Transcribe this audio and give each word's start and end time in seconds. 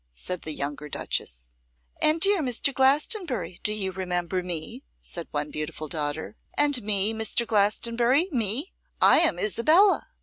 said 0.13 0.41
the 0.41 0.51
younger 0.51 0.89
duchess. 0.89 1.55
'And, 2.01 2.19
dear 2.19 2.41
Mr. 2.41 2.73
Glastonbury, 2.73 3.59
do 3.61 3.71
you 3.71 3.91
remember 3.91 4.41
me?' 4.41 4.83
said 4.99 5.27
one 5.29 5.51
beautiful 5.51 5.87
daughter. 5.87 6.35
'And 6.57 6.81
me, 6.81 7.13
Mr. 7.13 7.45
Glastonbury, 7.45 8.27
me? 8.31 8.73
I 8.99 9.19
am 9.19 9.37
Isabella. 9.37 10.07